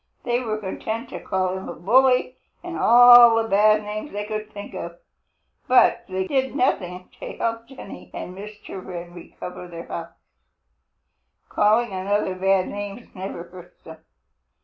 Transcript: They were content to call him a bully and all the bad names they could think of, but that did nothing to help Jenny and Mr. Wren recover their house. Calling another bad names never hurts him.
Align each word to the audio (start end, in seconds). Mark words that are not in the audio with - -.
They 0.23 0.39
were 0.39 0.57
content 0.57 1.09
to 1.09 1.19
call 1.19 1.55
him 1.55 1.69
a 1.69 1.75
bully 1.75 2.35
and 2.63 2.75
all 2.75 3.35
the 3.35 3.47
bad 3.47 3.83
names 3.83 4.11
they 4.11 4.25
could 4.25 4.51
think 4.51 4.73
of, 4.73 4.97
but 5.67 6.07
that 6.07 6.27
did 6.27 6.55
nothing 6.55 7.11
to 7.19 7.33
help 7.37 7.67
Jenny 7.67 8.09
and 8.11 8.35
Mr. 8.35 8.83
Wren 8.83 9.13
recover 9.13 9.67
their 9.67 9.85
house. 9.85 10.15
Calling 11.49 11.91
another 11.93 12.33
bad 12.33 12.67
names 12.69 13.13
never 13.13 13.43
hurts 13.43 13.83
him. 13.83 13.97